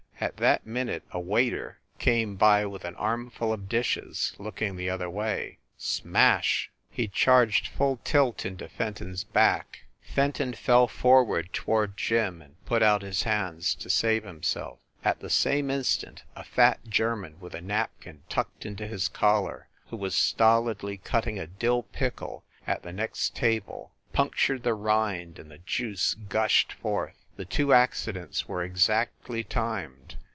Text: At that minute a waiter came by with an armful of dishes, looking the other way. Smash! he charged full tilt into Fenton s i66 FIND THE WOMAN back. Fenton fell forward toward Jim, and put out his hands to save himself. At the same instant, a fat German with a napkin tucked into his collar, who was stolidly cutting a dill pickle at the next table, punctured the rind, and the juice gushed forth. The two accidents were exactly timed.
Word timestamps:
At 0.23 0.37
that 0.37 0.67
minute 0.67 1.01
a 1.09 1.19
waiter 1.19 1.79
came 1.97 2.35
by 2.35 2.63
with 2.67 2.85
an 2.85 2.93
armful 2.93 3.51
of 3.51 3.67
dishes, 3.67 4.35
looking 4.37 4.75
the 4.75 4.87
other 4.87 5.09
way. 5.09 5.57
Smash! 5.79 6.69
he 6.91 7.07
charged 7.07 7.65
full 7.69 7.97
tilt 8.03 8.45
into 8.45 8.69
Fenton 8.69 9.13
s 9.13 9.23
i66 9.23 9.33
FIND 9.33 9.33
THE 9.33 9.33
WOMAN 9.33 9.33
back. 9.57 9.79
Fenton 10.01 10.53
fell 10.53 10.87
forward 10.87 11.51
toward 11.51 11.97
Jim, 11.97 12.39
and 12.39 12.63
put 12.65 12.83
out 12.83 13.01
his 13.01 13.23
hands 13.23 13.73
to 13.73 13.89
save 13.89 14.23
himself. 14.23 14.77
At 15.03 15.21
the 15.21 15.29
same 15.31 15.71
instant, 15.71 16.21
a 16.35 16.43
fat 16.43 16.81
German 16.87 17.39
with 17.39 17.55
a 17.55 17.59
napkin 17.61 18.21
tucked 18.29 18.63
into 18.63 18.85
his 18.85 19.07
collar, 19.07 19.69
who 19.89 19.97
was 19.97 20.13
stolidly 20.13 20.97
cutting 20.99 21.39
a 21.39 21.47
dill 21.47 21.81
pickle 21.81 22.43
at 22.67 22.83
the 22.83 22.93
next 22.93 23.35
table, 23.35 23.91
punctured 24.13 24.61
the 24.61 24.75
rind, 24.75 25.39
and 25.39 25.49
the 25.49 25.57
juice 25.57 26.13
gushed 26.29 26.73
forth. 26.73 27.15
The 27.37 27.45
two 27.45 27.73
accidents 27.73 28.47
were 28.47 28.61
exactly 28.61 29.43
timed. 29.43 30.17